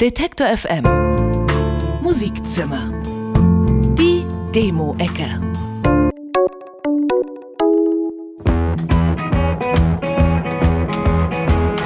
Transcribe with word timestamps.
Detektor 0.00 0.46
FM 0.46 0.84
Musikzimmer. 2.00 2.90
Die 3.98 4.24
Demo-Ecke. 4.54 5.38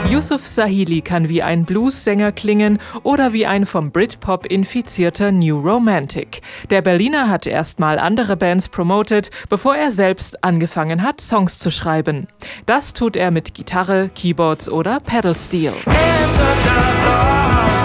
Yusuf 0.09 0.47
Sahili 0.47 1.01
kann 1.01 1.29
wie 1.29 1.43
ein 1.43 1.65
Blues-Sänger 1.65 2.31
klingen 2.31 2.79
oder 3.03 3.33
wie 3.33 3.47
ein 3.47 3.67
vom 3.67 3.91
Britpop 3.91 4.47
infizierter 4.47 5.33
New 5.33 5.59
Romantic. 5.59 6.41
Der 6.71 6.83
Berliner 6.83 7.29
hat 7.29 7.49
erstmal 7.49 7.99
andere 7.99 8.37
Bands 8.37 8.69
promotet, 8.69 9.33
bevor 9.49 9.75
er 9.75 9.91
selbst 9.91 10.45
angefangen 10.45 11.03
hat, 11.03 11.21
Songs 11.21 11.59
zu 11.59 11.73
schreiben. 11.73 12.29
Das 12.65 12.93
tut 12.93 13.17
er 13.17 13.33
mit 13.33 13.55
Gitarre, 13.55 14.09
Keyboards 14.15 14.69
oder 14.69 15.01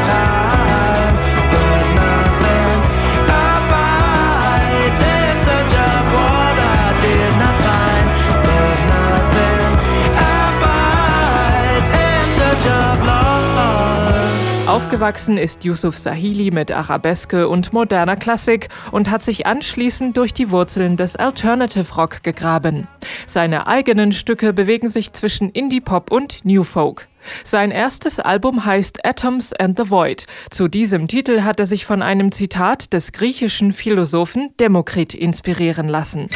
time 0.10 0.49
Aufgewachsen 14.80 15.38
ist 15.38 15.66
Yusuf 15.66 15.98
Sahili 15.98 16.52
mit 16.52 16.72
Arabeske 16.72 17.50
und 17.50 17.74
moderner 17.74 18.16
Klassik 18.16 18.70
und 18.92 19.12
hat 19.12 19.22
sich 19.22 19.46
anschließend 19.46 20.16
durch 20.16 20.34
die 20.34 20.52
Wurzeln 20.52 20.96
des 20.96 21.18
Alternative 21.18 21.94
Rock 21.96 22.24
gegraben. 22.24 22.88
Seine 23.26 23.68
eigenen 23.68 24.14
Stücke 24.14 24.54
bewegen 24.54 24.88
sich 24.88 25.12
zwischen 25.12 25.50
Indie-Pop 25.50 26.14
und 26.14 26.46
New 26.46 26.64
Folk. 26.64 27.10
Sein 27.44 27.72
erstes 27.72 28.22
Album 28.22 28.64
heißt 28.64 29.06
Atoms 29.06 29.52
and 29.52 29.78
the 29.78 29.90
Void. 29.90 30.26
Zu 30.50 30.70
diesem 30.70 31.10
Titel 31.10 31.42
hat 31.42 31.60
er 31.60 31.66
sich 31.66 31.86
von 31.86 32.02
einem 32.02 32.32
Zitat 32.32 32.94
des 32.94 33.12
griechischen 33.12 33.74
Philosophen 33.74 34.54
Demokrit 34.60 35.14
inspirieren 35.14 35.90
lassen. 35.90 36.30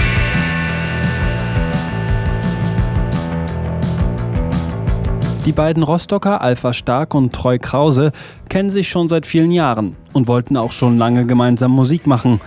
Die 5.46 5.52
beiden 5.52 5.84
Rostocker 5.84 6.40
Alpha 6.40 6.72
Stark 6.72 7.14
und 7.14 7.34
Treu 7.34 7.58
Krause 7.60 8.14
kennen 8.48 8.70
sich 8.70 8.88
schon 8.88 9.10
seit 9.10 9.26
vielen 9.26 9.52
Jahren 9.52 9.98
und 10.14 10.30
wollten 10.30 10.56
auch 10.56 10.72
schon 10.72 10.98
lange 10.98 11.26
gemeinsam 11.26 11.72
Musik 11.72 12.08
machen. 12.08 12.40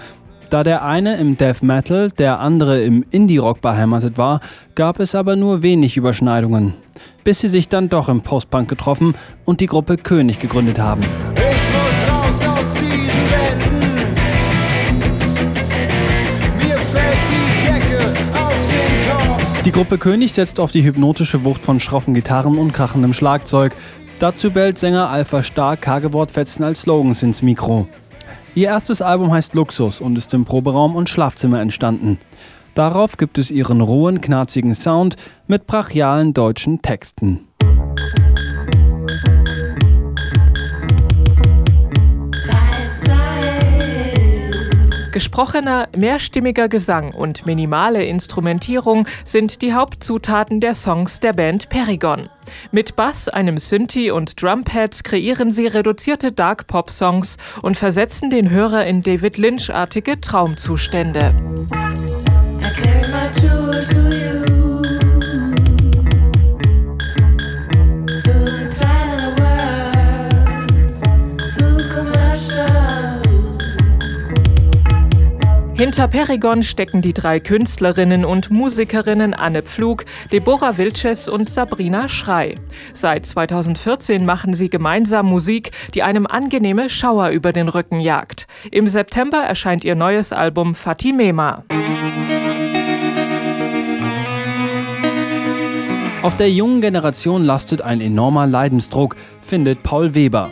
Da 0.49 0.65
der 0.65 0.83
eine 0.83 1.17
im 1.17 1.37
Death 1.37 1.63
Metal, 1.63 2.11
der 2.11 2.41
andere 2.41 2.81
im 2.81 3.05
Indie-Rock 3.11 3.61
beheimatet 3.61 4.17
war, 4.17 4.41
gab 4.75 4.99
es 4.99 5.15
aber 5.15 5.37
nur 5.37 5.63
wenig 5.63 5.99
Überschneidungen. 5.99 6.73
Bis 7.23 7.41
sie 7.41 7.49
sich 7.49 7.69
dann 7.69 7.91
doch 7.91 8.09
im 8.09 8.23
Post-Punk 8.23 8.67
getroffen 8.67 9.15
und 9.45 9.61
die 9.61 9.67
Gruppe 9.67 9.99
König 9.99 10.41
gegründet 10.41 10.79
haben. 10.79 11.03
Die 19.67 19.73
Gruppe 19.73 19.99
König 19.99 20.33
setzt 20.33 20.61
auf 20.61 20.71
die 20.71 20.85
hypnotische 20.85 21.45
Wucht 21.45 21.65
von 21.65 21.81
schroffen 21.81 22.15
Gitarren 22.15 22.57
und 22.57 22.73
krachendem 22.73 23.13
Schlagzeug. 23.13 23.75
Dazu 24.21 24.53
bellt 24.53 24.79
Sänger 24.79 25.11
Alpha 25.11 25.43
Stark 25.43 25.83
Kagewortfetzen 25.83 26.65
als 26.65 26.83
Slogans 26.83 27.25
ins 27.25 27.43
Mikro. 27.43 27.89
Ihr 28.55 28.69
erstes 28.69 29.03
Album 29.03 29.33
heißt 29.33 29.55
Luxus 29.55 30.01
und 30.01 30.17
ist 30.17 30.33
im 30.35 30.45
Proberaum 30.45 30.95
und 30.95 31.09
Schlafzimmer 31.09 31.61
entstanden. 31.61 32.21
Darauf 32.77 33.17
gibt 33.17 33.39
es 33.39 33.51
ihren 33.51 33.81
rohen, 33.81 34.21
knarzigen 34.21 34.77
Sound 34.77 35.17
mit 35.49 35.67
brachialen 35.67 36.33
deutschen 36.33 36.81
Texten. 36.81 37.41
Gesprochener, 45.17 45.89
mehrstimmiger 45.97 46.69
Gesang 46.69 47.15
und 47.15 47.47
minimale 47.47 48.05
Instrumentierung 48.05 49.09
sind 49.25 49.63
die 49.63 49.73
Hauptzutaten 49.73 50.61
der 50.61 50.75
Songs 50.75 51.21
der 51.21 51.33
Band 51.33 51.71
Perigon. 51.71 52.29
Mit 52.71 52.97
Bass, 52.97 53.31
einem 53.31 53.57
Synthi 53.57 54.11
und 54.11 54.43
Drumpads 54.43 55.05
kreieren 55.05 55.51
sie 55.51 55.69
reduzierte 55.69 56.33
Dark-Pop-Songs 56.33 57.39
und 57.63 57.79
versetzen 57.79 58.29
den 58.29 58.51
Hörer 58.51 58.85
in 58.85 59.03
David 59.03 59.39
Lynch-artige 59.39 60.21
Traumzustände. 60.21 61.35
Hinter 75.87 76.09
Perigon 76.09 76.65
stecken 76.65 77.01
die 77.01 77.13
drei 77.13 77.39
Künstlerinnen 77.39 78.25
und 78.25 78.51
Musikerinnen 78.51 79.35
Anne 79.35 79.63
Pflug, 79.63 80.05
Deborah 80.33 80.79
Wilches 80.79 81.29
und 81.29 81.49
Sabrina 81.49 82.09
Schrei. 82.09 82.57
Seit 82.93 83.25
2014 83.25 84.27
machen 84.27 84.53
sie 84.53 84.69
gemeinsam 84.69 85.27
Musik, 85.27 85.71
die 85.95 86.03
einem 86.03 86.27
angenehme 86.27 86.91
Schauer 86.91 87.29
über 87.29 87.53
den 87.53 87.69
Rücken 87.69 88.01
jagt. 88.01 88.49
Im 88.73 88.89
September 88.89 89.39
erscheint 89.39 89.85
ihr 89.85 89.95
neues 89.95 90.33
Album 90.33 90.75
Fatimema. 90.75 91.63
Auf 96.23 96.37
der 96.37 96.51
jungen 96.51 96.81
Generation 96.81 97.45
lastet 97.45 97.83
ein 97.83 98.01
enormer 98.01 98.49
Leidensdruck, 98.49 99.15
findet 99.41 99.85
Paul 99.85 100.17
Weber. 100.17 100.51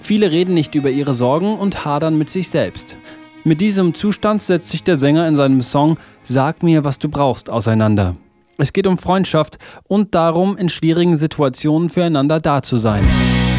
Viele 0.00 0.30
reden 0.30 0.52
nicht 0.52 0.74
über 0.74 0.90
ihre 0.90 1.14
Sorgen 1.14 1.56
und 1.56 1.86
hadern 1.86 2.18
mit 2.18 2.28
sich 2.28 2.50
selbst. 2.50 2.98
Mit 3.46 3.60
diesem 3.60 3.94
Zustand 3.94 4.42
setzt 4.42 4.70
sich 4.70 4.82
der 4.82 4.98
Sänger 4.98 5.28
in 5.28 5.36
seinem 5.36 5.62
Song 5.62 5.98
Sag 6.24 6.64
mir, 6.64 6.82
was 6.82 6.98
du 6.98 7.08
brauchst 7.08 7.48
auseinander. 7.48 8.16
Es 8.58 8.72
geht 8.72 8.88
um 8.88 8.98
Freundschaft 8.98 9.58
und 9.86 10.16
darum, 10.16 10.56
in 10.56 10.68
schwierigen 10.68 11.16
Situationen 11.16 11.88
füreinander 11.88 12.40
da 12.40 12.60
zu 12.60 12.76
sein. 12.76 13.04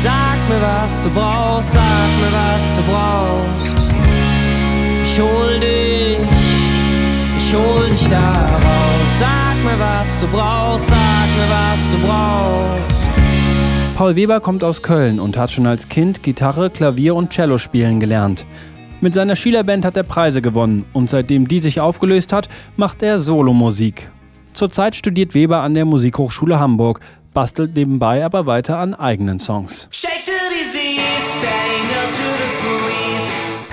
Sag 0.03 0.39
mir, 0.49 0.61
was 0.61 1.03
du 1.03 1.09
brauchst, 1.11 1.71
sag 1.71 2.09
mir, 2.19 2.33
was 2.33 2.75
du 2.75 2.81
brauchst. 2.91 3.77
Ich 5.05 5.21
hol 5.21 5.59
dich, 5.61 6.19
ich 7.37 7.55
hol 7.55 7.89
dich 7.89 8.09
da 8.09 8.33
raus. 8.33 9.19
Sag 9.19 9.55
mir, 9.63 9.79
was 9.79 10.19
du 10.19 10.27
brauchst, 10.27 10.89
sag 10.89 10.97
mir, 11.37 11.49
was 11.49 11.91
du 11.91 12.05
brauchst. 12.05 13.95
Paul 13.95 14.17
Weber 14.17 14.41
kommt 14.41 14.65
aus 14.65 14.81
Köln 14.81 15.21
und 15.21 15.37
hat 15.37 15.49
schon 15.49 15.65
als 15.65 15.87
Kind 15.87 16.23
Gitarre, 16.23 16.69
Klavier 16.69 17.15
und 17.15 17.29
Cello 17.29 17.57
spielen 17.57 18.01
gelernt. 18.01 18.45
Mit 18.99 19.13
seiner 19.13 19.35
Schülerband 19.35 19.85
hat 19.85 19.95
er 19.95 20.03
Preise 20.03 20.41
gewonnen 20.41 20.85
und 20.91 21.09
seitdem 21.09 21.47
die 21.47 21.59
sich 21.59 21.79
aufgelöst 21.79 22.33
hat, 22.33 22.49
macht 22.77 23.03
er 23.03 23.19
Solomusik. 23.19 24.09
Zurzeit 24.53 24.95
studiert 24.95 25.35
Weber 25.35 25.61
an 25.61 25.75
der 25.75 25.85
Musikhochschule 25.85 26.59
Hamburg, 26.59 26.99
bastelt 27.31 27.75
nebenbei 27.75 28.25
aber 28.25 28.47
weiter 28.47 28.79
an 28.79 28.95
eigenen 28.95 29.39
Songs. 29.39 29.87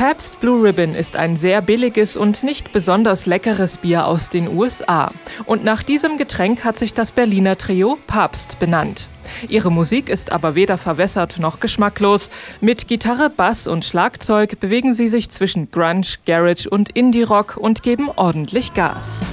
Pabst 0.07 0.39
Blue 0.39 0.63
Ribbon 0.63 0.95
ist 0.95 1.17
ein 1.17 1.35
sehr 1.35 1.63
billiges 1.63 2.19
und 2.19 2.43
nicht 2.43 2.73
besonders 2.73 3.25
leckeres 3.25 3.79
Bier 3.79 4.07
aus 4.07 4.29
den 4.29 4.55
USA. 4.55 5.11
Und 5.47 5.65
nach 5.65 5.83
diesem 5.83 6.19
Getränk 6.19 6.63
hat 6.63 6.77
sich 6.77 6.93
das 6.93 7.11
Berliner 7.11 7.57
Trio 7.57 7.97
Papst 8.07 8.59
benannt. 8.59 9.09
Ihre 9.49 9.73
Musik 9.73 10.11
ist 10.11 10.31
aber 10.31 10.55
weder 10.55 10.77
verwässert 10.77 11.39
noch 11.39 11.59
geschmacklos. 11.59 12.29
Mit 12.61 12.87
Gitarre, 12.87 13.31
Bass 13.31 13.67
und 13.67 13.87
Schlagzeug 13.87 14.61
bewegen 14.61 14.93
sie 14.93 15.09
sich 15.09 15.31
zwischen 15.31 15.71
Grunge, 15.71 16.19
Garage 16.27 16.69
und 16.69 16.91
Indie-Rock 16.91 17.57
und 17.57 17.83
geben 17.83 18.11
ordentlich 18.15 18.75
Gas. 18.75 19.25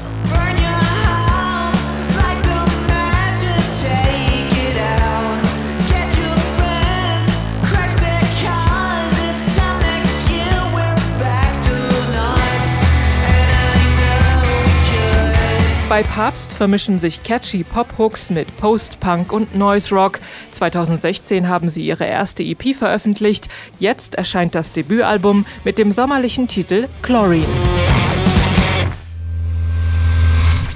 Bei 15.92 16.04
Papst 16.04 16.54
vermischen 16.54 17.00
sich 17.00 17.22
catchy 17.22 17.66
Pop-Hooks 17.66 18.30
mit 18.30 18.56
Post-Punk 18.56 19.34
und 19.34 19.56
Noise 19.56 19.94
Rock. 19.94 20.22
2016 20.52 21.50
haben 21.50 21.68
sie 21.68 21.86
ihre 21.86 22.06
erste 22.06 22.44
EP 22.44 22.74
veröffentlicht. 22.74 23.50
Jetzt 23.78 24.16
erscheint 24.16 24.56
das 24.56 24.72
Debütalbum 24.72 25.46
mit 25.66 25.78
dem 25.78 25.92
sommerlichen 25.92 26.48
Titel 26.48 26.88
Chlorine. 27.02 27.44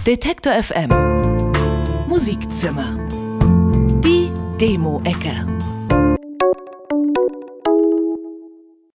Detektor 0.06 0.52
FM 0.52 0.90
Musikzimmer. 2.10 2.98
Die 4.04 4.30
Demo-Ecke. 4.60 5.46